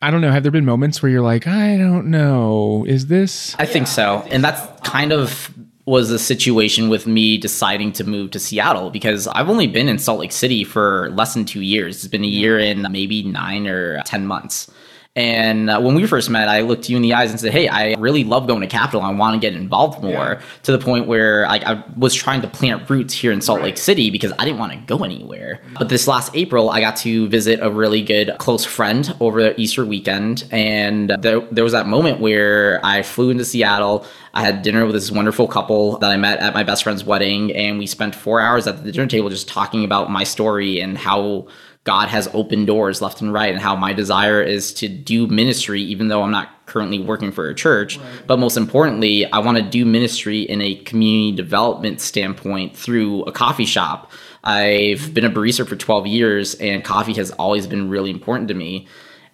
[0.00, 3.56] i don't know have there been moments where you're like i don't know is this
[3.58, 4.26] I think so.
[4.30, 5.52] And that's kind of
[5.84, 9.98] was a situation with me deciding to move to Seattle because I've only been in
[9.98, 11.96] Salt Lake City for less than two years.
[11.96, 14.70] It's been a year and maybe nine or 10 months.
[15.18, 17.66] And uh, when we first met, I looked you in the eyes and said, Hey,
[17.66, 19.02] I really love going to Capital.
[19.02, 22.46] I want to get involved more to the point where like, I was trying to
[22.46, 25.60] plant roots here in Salt Lake City because I didn't want to go anywhere.
[25.76, 29.60] But this last April, I got to visit a really good close friend over the
[29.60, 30.46] Easter weekend.
[30.52, 34.06] And there, there was that moment where I flew into Seattle.
[34.34, 37.52] I had dinner with this wonderful couple that I met at my best friend's wedding.
[37.56, 40.96] And we spent four hours at the dinner table just talking about my story and
[40.96, 41.48] how
[41.88, 45.80] God has opened doors left and right, and how my desire is to do ministry,
[45.80, 47.98] even though I'm not currently working for a church.
[48.26, 53.32] But most importantly, I want to do ministry in a community development standpoint through a
[53.32, 54.12] coffee shop.
[54.44, 58.54] I've been a barista for 12 years, and coffee has always been really important to
[58.54, 58.86] me.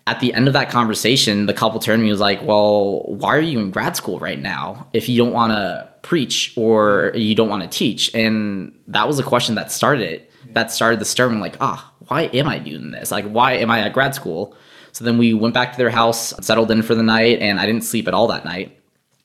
[0.07, 3.03] At the end of that conversation, the couple turned to me and was like, Well,
[3.07, 7.11] why are you in grad school right now if you don't want to preach or
[7.17, 8.15] you don't want to teach?
[8.15, 10.31] And that was a question that started it.
[10.53, 13.11] That started the stirring, like, ah, why am I doing this?
[13.11, 14.57] Like, why am I at grad school?
[14.93, 17.67] So then we went back to their house, settled in for the night, and I
[17.67, 18.79] didn't sleep at all that night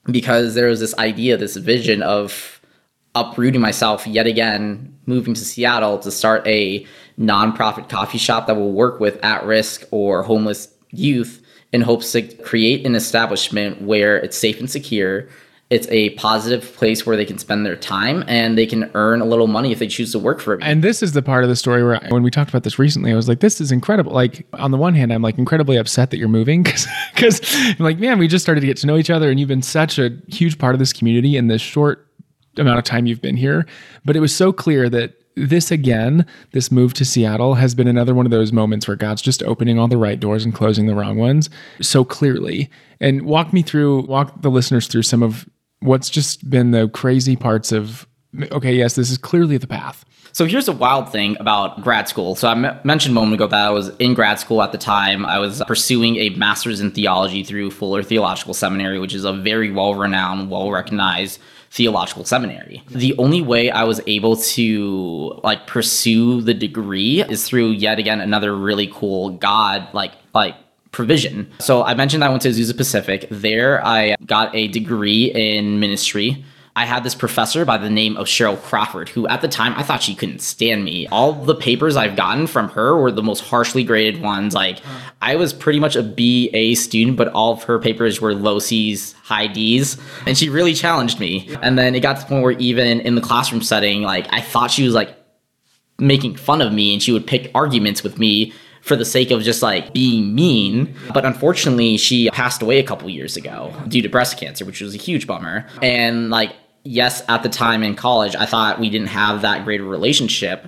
[0.05, 2.61] because there was this idea, this vision of
[3.15, 6.85] uprooting myself yet again, moving to Seattle to start a
[7.19, 12.21] nonprofit coffee shop that will work with at risk or homeless youth in hopes to
[12.21, 15.27] create an establishment where it's safe and secure.
[15.69, 19.25] It's a positive place where they can spend their time and they can earn a
[19.25, 20.63] little money if they choose to work for me.
[20.65, 22.79] and this is the part of the story where I, when we talked about this
[22.79, 24.11] recently i was like this is incredible.
[24.11, 26.63] Like on the one hand i'm like incredibly upset that you're moving
[27.13, 29.49] because i'm like man we just started to get to know each other and you've
[29.49, 32.09] been such a huge part of this community in this short
[32.57, 33.65] amount of time you've been here.
[34.05, 38.13] But it was so clear that this again this move to seattle has been another
[38.13, 40.95] one of those moments where god's just opening all the right doors and closing the
[40.95, 41.49] wrong ones
[41.81, 42.69] so clearly.
[42.99, 45.47] And walk me through walk the listeners through some of
[45.81, 48.07] what's just been the crazy parts of
[48.51, 52.35] okay yes this is clearly the path So here's a wild thing about grad school.
[52.35, 54.77] So I m- mentioned a moment ago that I was in grad school at the
[54.77, 55.25] time.
[55.25, 59.71] I was pursuing a master's in theology through Fuller Theological Seminary, which is a very
[59.71, 61.39] well renowned, well recognized
[61.71, 62.83] theological seminary.
[62.89, 68.21] The only way I was able to like pursue the degree is through yet again
[68.21, 70.55] another really cool God like like
[70.91, 71.49] provision.
[71.59, 73.27] So I mentioned I went to Azusa Pacific.
[73.29, 76.43] There I got a degree in ministry.
[76.75, 79.83] I had this professor by the name of Cheryl Crawford, who at the time I
[79.83, 81.07] thought she couldn't stand me.
[81.07, 84.53] All the papers I've gotten from her were the most harshly graded ones.
[84.53, 84.79] Like
[85.21, 88.59] I was pretty much a B A student, but all of her papers were low
[88.59, 91.53] C's, high D's, and she really challenged me.
[91.61, 94.39] And then it got to the point where even in the classroom setting, like I
[94.39, 95.17] thought she was like
[95.97, 99.41] making fun of me, and she would pick arguments with me for the sake of
[99.43, 100.95] just like being mean.
[101.13, 104.93] But unfortunately, she passed away a couple years ago due to breast cancer, which was
[104.95, 105.65] a huge bummer.
[105.81, 109.81] And like yes, at the time in college, I thought we didn't have that great
[109.81, 110.67] a relationship.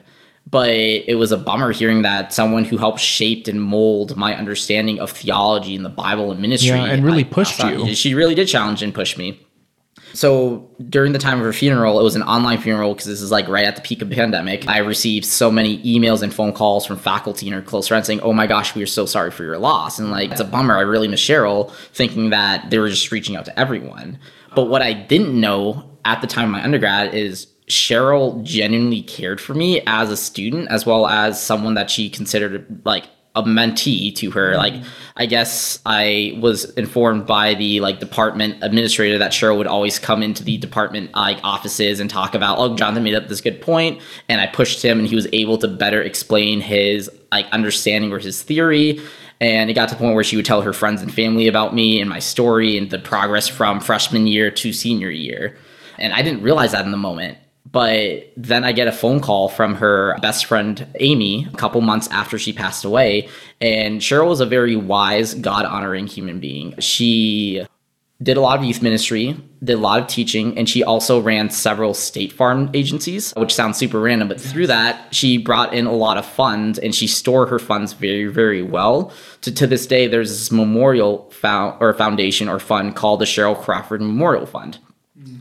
[0.49, 4.99] But it was a bummer hearing that someone who helped shape and mold my understanding
[4.99, 7.93] of theology and the Bible and ministry Yeah, and really I- pushed I- you.
[7.95, 9.39] She really did challenge and push me.
[10.13, 13.31] So during the time of her funeral, it was an online funeral because this is
[13.31, 14.67] like right at the peak of the pandemic.
[14.67, 18.21] I received so many emails and phone calls from faculty and her close friends saying,
[18.21, 20.77] "Oh my gosh, we are so sorry for your loss." And like, it's a bummer.
[20.77, 24.19] I really miss Cheryl, thinking that they were just reaching out to everyone.
[24.55, 29.39] But what I didn't know at the time of my undergrad is Cheryl genuinely cared
[29.39, 34.13] for me as a student, as well as someone that she considered like a mentee
[34.15, 34.51] to her.
[34.51, 34.57] Mm-hmm.
[34.57, 34.73] Like,
[35.15, 40.21] I guess I was informed by the like department administrator that Cheryl would always come
[40.21, 44.01] into the department like offices and talk about, oh, Jonathan made up this good point,
[44.27, 48.19] and I pushed him, and he was able to better explain his like understanding or
[48.19, 48.99] his theory.
[49.39, 51.73] And it got to the point where she would tell her friends and family about
[51.73, 55.57] me and my story and the progress from freshman year to senior year.
[55.97, 57.39] And I didn't realize that in the moment.
[57.69, 62.07] But then I get a phone call from her best friend, Amy, a couple months
[62.09, 63.29] after she passed away.
[63.61, 66.77] And Cheryl was a very wise, God honoring human being.
[66.79, 67.65] She
[68.21, 71.49] did a lot of youth ministry, did a lot of teaching, and she also ran
[71.49, 75.93] several state farm agencies, which sounds super random, but through that, she brought in a
[75.93, 79.11] lot of funds and she stored her funds very, very well.
[79.41, 83.59] To, to this day, there's this memorial found, or foundation or fund called the Cheryl
[83.59, 84.77] Crawford Memorial Fund.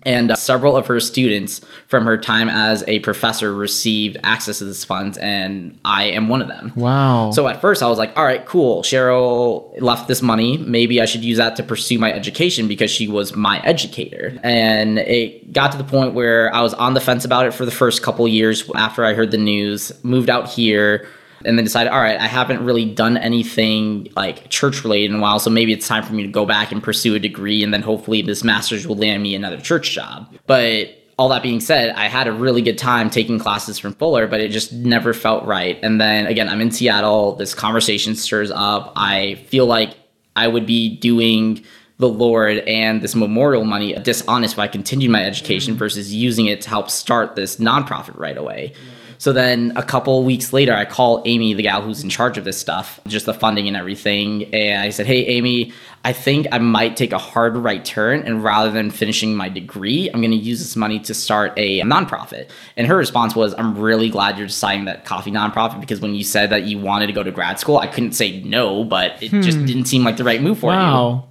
[0.02, 4.64] And uh, several of her students from her time as a professor received access to
[4.64, 6.72] this funds, and I am one of them.
[6.74, 7.30] Wow.
[7.32, 8.82] So at first I was like, all right, cool.
[8.82, 10.56] Cheryl left this money.
[10.58, 14.38] Maybe I should use that to pursue my education because she was my educator.
[14.42, 17.64] And it got to the point where I was on the fence about it for
[17.64, 21.06] the first couple years after I heard the news, moved out here.
[21.44, 25.20] And then decided, all right, I haven't really done anything like church related in a
[25.20, 27.72] while, so maybe it's time for me to go back and pursue a degree, and
[27.72, 30.32] then hopefully this master's will land me another church job.
[30.46, 34.26] But all that being said, I had a really good time taking classes from Fuller,
[34.26, 35.78] but it just never felt right.
[35.82, 37.36] And then again, I'm in Seattle.
[37.36, 38.94] This conversation stirs up.
[38.96, 39.96] I feel like
[40.34, 41.62] I would be doing
[41.98, 46.62] the Lord and this memorial money dishonest if I continued my education versus using it
[46.62, 48.72] to help start this nonprofit right away.
[49.20, 52.44] So then a couple weeks later, I call Amy, the gal who's in charge of
[52.44, 54.44] this stuff, just the funding and everything.
[54.54, 55.74] And I said, Hey, Amy,
[56.06, 58.22] I think I might take a hard right turn.
[58.22, 61.82] And rather than finishing my degree, I'm going to use this money to start a
[61.82, 62.48] nonprofit.
[62.78, 66.24] And her response was, I'm really glad you're deciding that coffee nonprofit because when you
[66.24, 69.32] said that you wanted to go to grad school, I couldn't say no, but it
[69.42, 69.66] just hmm.
[69.66, 70.78] didn't seem like the right move for you.
[70.78, 71.28] Wow.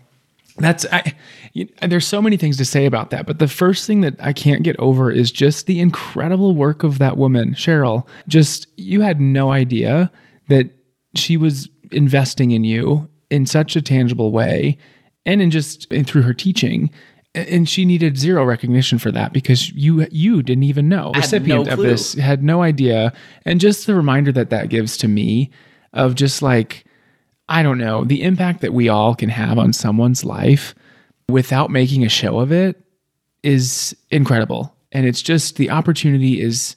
[0.58, 1.16] That's I
[1.54, 4.34] you, there's so many things to say about that, but the first thing that I
[4.34, 8.08] can't get over is just the incredible work of that woman, Cheryl.
[8.28, 10.12] Just you had no idea
[10.48, 10.70] that
[11.16, 14.78] she was investing in you in such a tangible way
[15.26, 16.90] and in just and through her teaching.
[17.36, 21.12] And she needed zero recognition for that because you you didn't even know.
[21.14, 23.14] Had recipient no of this had no idea.
[23.46, 25.52] And just the reminder that that gives to me
[25.94, 26.86] of just like
[27.48, 30.76] I don't know, the impact that we all can have on someone's life
[31.30, 32.82] without making a show of it
[33.44, 34.76] is incredible.
[34.92, 36.76] And it's just the opportunity is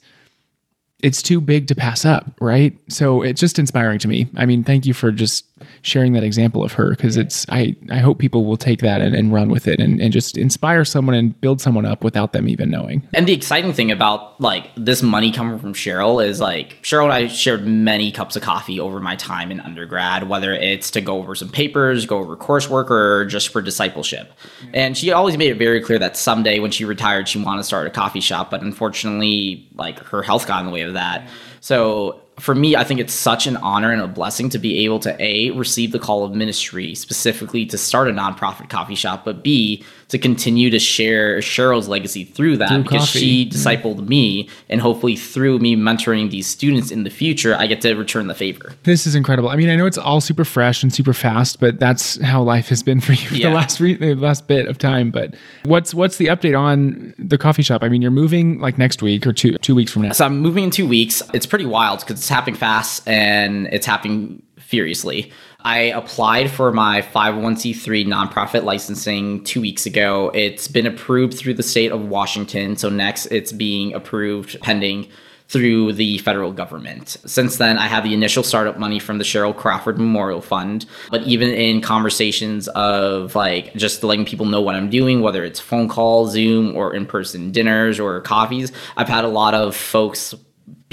[1.03, 2.75] it's too big to pass up, right?
[2.87, 4.27] So it's just inspiring to me.
[4.37, 5.45] I mean, thank you for just
[5.81, 9.15] sharing that example of her because it's I I hope people will take that and,
[9.15, 12.47] and run with it and, and just inspire someone and build someone up without them
[12.47, 13.07] even knowing.
[13.13, 17.13] And the exciting thing about like this money coming from Cheryl is like Cheryl and
[17.13, 21.17] I shared many cups of coffee over my time in undergrad, whether it's to go
[21.17, 24.31] over some papers, go over coursework, or just for discipleship.
[24.73, 27.63] And she always made it very clear that someday when she retired, she wanted to
[27.65, 28.51] start a coffee shop.
[28.51, 31.27] But unfortunately, like her health got in the way of that.
[31.59, 34.99] So for me, I think it's such an honor and a blessing to be able
[34.99, 39.43] to A, receive the call of ministry specifically to start a nonprofit coffee shop, but
[39.43, 43.19] B, to continue to share Cheryl's legacy through that Through because coffee.
[43.19, 47.81] she discipled me and hopefully through me mentoring these students in the future, I get
[47.81, 48.73] to return the favor.
[48.83, 49.49] This is incredible.
[49.49, 52.69] I mean, I know it's all super fresh and super fast, but that's how life
[52.69, 53.49] has been for you for Yeah.
[53.49, 55.11] the last re- the last bit of time.
[55.11, 55.35] But
[55.65, 57.83] what's what's the update on the coffee shop?
[57.83, 60.11] I mean, you're moving like next week or two two weeks from now.
[60.11, 61.21] So I'm moving in two weeks.
[61.33, 65.31] It's pretty wild because it's happening fast and it's happening furiously.
[65.63, 70.29] I applied for my 501c3 nonprofit licensing two weeks ago.
[70.33, 72.75] It's been approved through the state of Washington.
[72.75, 75.07] So next it's being approved pending
[75.47, 77.17] through the federal government.
[77.25, 80.85] Since then, I have the initial startup money from the Cheryl Crawford Memorial Fund.
[81.11, 85.59] But even in conversations of like just letting people know what I'm doing, whether it's
[85.59, 90.33] phone call, Zoom, or in person dinners or coffees, I've had a lot of folks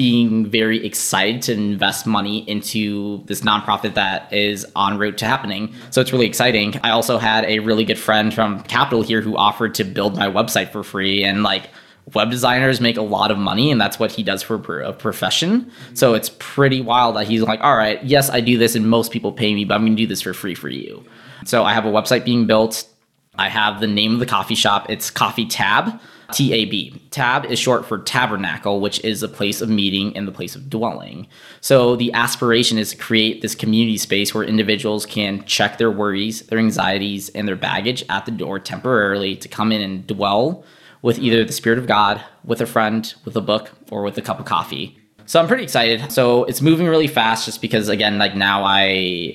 [0.00, 5.74] being very excited to invest money into this nonprofit that is en route to happening.
[5.90, 6.80] So it's really exciting.
[6.82, 10.26] I also had a really good friend from Capital here who offered to build my
[10.26, 11.68] website for free and like
[12.14, 15.70] web designers make a lot of money and that's what he does for a profession.
[15.92, 19.12] So it's pretty wild that he's like, "All right, yes, I do this and most
[19.12, 21.04] people pay me, but I'm going to do this for free for you."
[21.44, 22.88] So I have a website being built.
[23.34, 24.88] I have the name of the coffee shop.
[24.88, 26.00] It's Coffee Tab,
[26.32, 27.00] T A B.
[27.10, 30.70] Tab is short for tabernacle, which is a place of meeting and the place of
[30.70, 31.26] dwelling.
[31.60, 36.42] So the aspiration is to create this community space where individuals can check their worries,
[36.42, 40.64] their anxieties, and their baggage at the door temporarily to come in and dwell
[41.02, 44.22] with either the Spirit of God, with a friend, with a book, or with a
[44.22, 44.99] cup of coffee.
[45.30, 46.10] So I'm pretty excited.
[46.10, 48.86] So it's moving really fast just because again, like now I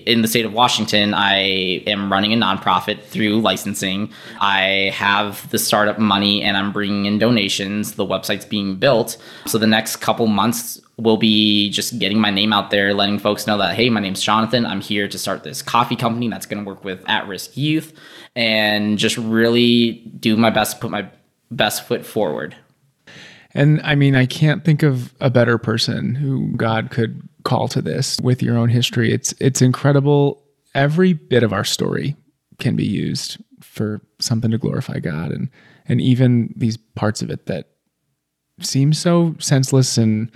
[0.05, 1.37] in the state of Washington, I
[1.87, 4.11] am running a nonprofit through licensing.
[4.41, 7.93] I have the startup money and I'm bringing in donations.
[7.93, 9.15] The website's being built.
[9.45, 13.47] So the next couple months will be just getting my name out there, letting folks
[13.47, 14.65] know that hey, my name's Jonathan.
[14.65, 17.93] I'm here to start this coffee company that's going to work with at-risk youth
[18.35, 21.09] and just really do my best to put my
[21.51, 22.53] best foot forward.
[23.55, 27.81] And I mean, I can't think of a better person who God could call to
[27.81, 29.13] this with your own history.
[29.13, 30.43] It's it's incredible.
[30.75, 32.17] Every bit of our story
[32.59, 35.49] can be used for something to glorify God and
[35.87, 37.69] and even these parts of it that
[38.59, 40.29] seem so senseless and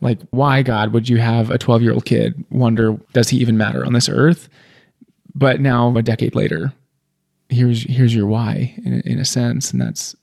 [0.00, 3.92] like why God would you have a 12-year-old kid wonder does he even matter on
[3.92, 4.48] this earth?
[5.34, 6.72] But now a decade later,
[7.48, 10.16] here's here's your why in, in a sense and that's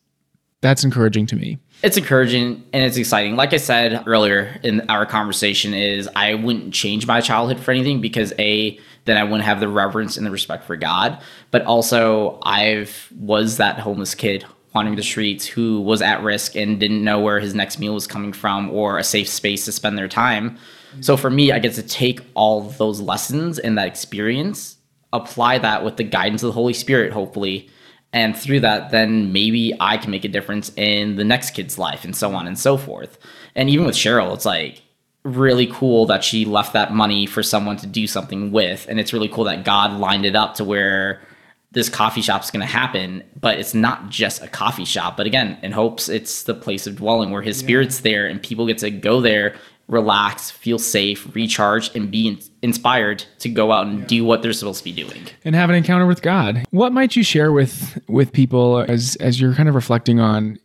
[0.62, 1.58] that's encouraging to me.
[1.84, 3.36] It's encouraging and it's exciting.
[3.36, 8.02] Like i said earlier in our conversation is i wouldn't change my childhood for anything
[8.02, 11.22] because a then i wouldn't have the reverence and the respect for god.
[11.50, 16.80] But also i've was that homeless kid wandering the streets who was at risk and
[16.80, 19.98] didn't know where his next meal was coming from or a safe space to spend
[19.98, 20.58] their time.
[21.02, 24.78] So for me i get to take all those lessons and that experience
[25.14, 27.70] apply that with the guidance of the holy spirit hopefully
[28.14, 32.04] and through that then maybe i can make a difference in the next kid's life
[32.04, 33.18] and so on and so forth.
[33.56, 34.82] And even with cheryl it's like
[35.24, 38.88] really cool that she left that money for someone to do something with.
[38.90, 41.22] And it's really cool that god lined it up to where
[41.74, 43.24] this coffee shop's going to happen.
[43.40, 45.16] But it's not just a coffee shop.
[45.18, 48.68] But again in hopes it's the place of dwelling where his spirit's there and people
[48.68, 49.56] get to go there
[49.92, 54.54] relax feel safe recharge and be in- inspired to go out and do what they're
[54.54, 56.66] supposed to be doing and have an encounter with God.
[56.72, 60.58] What might you share with with people as as you're kind of reflecting on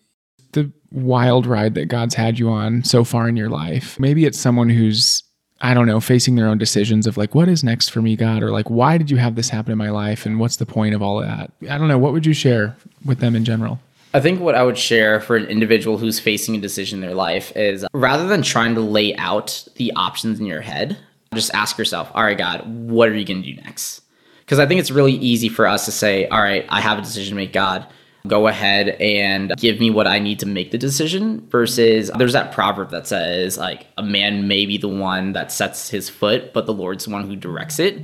[0.52, 3.98] the wild ride that God's had you on so far in your life?
[3.98, 5.24] Maybe it's someone who's
[5.60, 8.42] I don't know, facing their own decisions of like what is next for me, God,
[8.42, 10.94] or like why did you have this happen in my life and what's the point
[10.94, 11.50] of all of that?
[11.68, 13.80] I don't know, what would you share with them in general?
[14.16, 17.14] I think what I would share for an individual who's facing a decision in their
[17.14, 20.96] life is rather than trying to lay out the options in your head,
[21.34, 24.00] just ask yourself, all right, God, what are you going to do next?
[24.40, 27.02] Because I think it's really easy for us to say, all right, I have a
[27.02, 27.86] decision to make, God.
[28.26, 31.46] Go ahead and give me what I need to make the decision.
[31.50, 35.90] Versus there's that proverb that says, like, a man may be the one that sets
[35.90, 38.00] his foot, but the Lord's the one who directs it.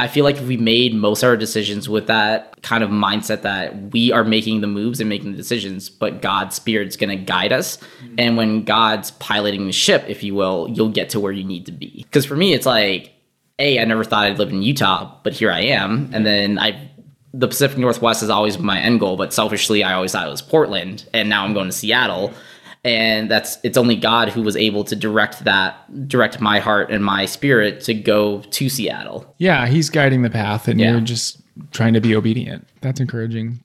[0.00, 3.42] I feel like if we made most of our decisions with that kind of mindset
[3.42, 7.24] that we are making the moves and making the decisions, but God's spirit's going to
[7.24, 7.76] guide us.
[7.76, 8.14] Mm-hmm.
[8.18, 11.66] And when God's piloting the ship, if you will, you'll get to where you need
[11.66, 12.02] to be.
[12.02, 13.12] Because for me, it's like,
[13.60, 16.10] A, I never thought I'd live in Utah, but here I am.
[16.12, 16.90] And then I,
[17.32, 20.42] the Pacific Northwest is always my end goal, but selfishly, I always thought it was
[20.42, 21.08] Portland.
[21.14, 22.34] And now I'm going to Seattle
[22.84, 27.04] and that's it's only God who was able to direct that direct my heart and
[27.04, 29.34] my spirit to go to Seattle.
[29.38, 30.92] Yeah, he's guiding the path and Yeah.
[30.92, 32.66] you're just trying to be obedient.
[32.80, 33.60] That's encouraging.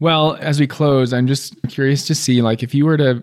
[0.00, 3.22] Well, as we close, I'm just curious to see like if you were to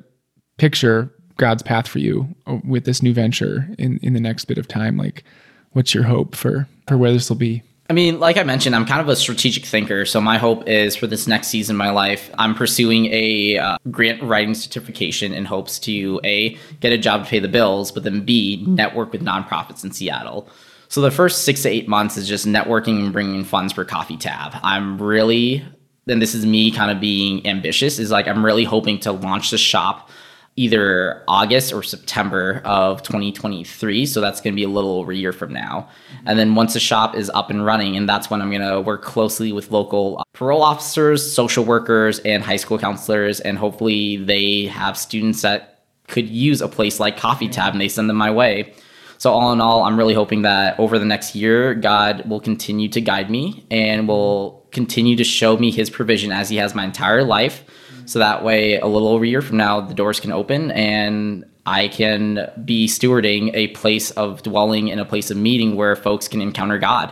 [0.58, 4.58] picture God's path for you uh, with this new venture in in the next bit
[4.58, 5.24] of time, like
[5.72, 7.62] what's your hope for for where this will be?
[7.88, 10.06] I mean, like I mentioned, I'm kind of a strategic thinker.
[10.06, 13.78] So my hope is for this next season of my life, I'm pursuing a uh,
[13.92, 18.04] grant writing certification in hopes to a get a job to pay the bills, but
[18.04, 20.50] then b network with nonprofits in Seattle.
[20.88, 24.18] So the first six to eight months is just networking and bringing funds for Coffee
[24.18, 24.54] Tab.
[24.64, 25.64] I'm really,
[26.08, 29.52] and this is me kind of being ambitious, is like I'm really hoping to launch
[29.52, 30.10] the shop
[30.58, 34.06] either August or September of 2023.
[34.06, 35.90] So that's going to be a little over a year from now.
[36.26, 38.80] And then once the shop is up and running, and that's when I'm going to
[38.80, 43.42] work closely with local parole officers, social workers, and high school counselors.
[43.42, 47.90] And hopefully they have students that could use a place like Coffee Tab and they
[47.90, 48.74] send them my way.
[49.18, 52.90] So, all in all, I'm really hoping that over the next year, God will continue
[52.90, 56.84] to guide me and will continue to show me his provision as he has my
[56.84, 57.64] entire life
[58.06, 61.46] so that way, a little over a year from now, the doors can open and
[61.66, 66.28] I can be stewarding a place of dwelling and a place of meeting where folks
[66.28, 67.12] can encounter God.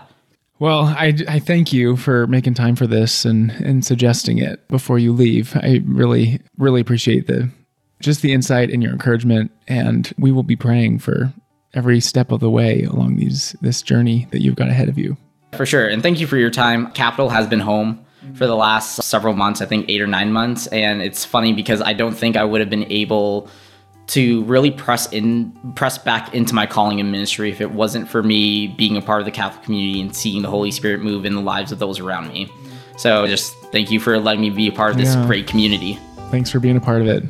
[0.60, 5.00] Well, I, I thank you for making time for this and, and suggesting it before
[5.00, 5.56] you leave.
[5.58, 7.50] I really, really appreciate the
[8.00, 9.52] just the insight and your encouragement.
[9.68, 11.34] And we will be praying for
[11.74, 15.18] every step of the way along these this journey that you've got ahead of you.
[15.54, 15.88] For sure.
[15.88, 16.92] And thank you for your time.
[16.92, 18.03] Capital has been home
[18.34, 20.68] for the last several months, I think eight or nine months.
[20.68, 23.50] And it's funny because I don't think I would have been able
[24.06, 28.22] to really press in press back into my calling in ministry if it wasn't for
[28.22, 31.36] me being a part of the Capital community and seeing the Holy Spirit move in
[31.36, 32.52] the lives of those around me.
[32.98, 35.26] So just thank you for letting me be a part of this yeah.
[35.26, 35.98] great community.
[36.32, 37.24] Thanks for being a part of it.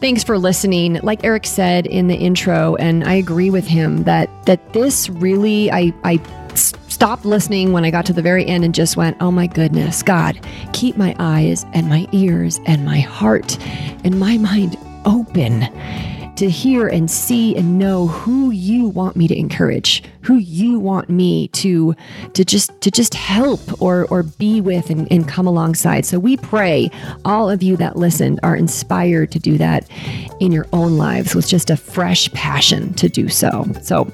[0.00, 0.94] Thanks for listening.
[1.02, 5.70] Like Eric said in the intro, and I agree with him that that this really
[5.70, 6.16] I I
[7.02, 10.04] stopped listening when I got to the very end and just went, Oh my goodness,
[10.04, 10.38] God,
[10.72, 13.58] keep my eyes and my ears and my heart
[14.04, 15.62] and my mind open
[16.36, 21.10] to hear and see and know who you want me to encourage, who you want
[21.10, 21.94] me to
[22.32, 26.06] to just to just help or or be with and, and come alongside.
[26.06, 26.90] So we pray
[27.24, 29.88] all of you that listen are inspired to do that
[30.40, 33.66] in your own lives with just a fresh passion to do so.
[33.82, 34.04] So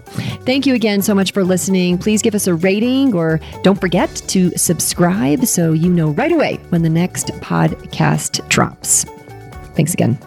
[0.45, 1.99] thank you again so much for listening.
[1.99, 6.57] Please give us a rating or don't forget to subscribe so you know right away
[6.71, 9.05] when the next podcast drops.
[9.75, 10.19] Thanks again.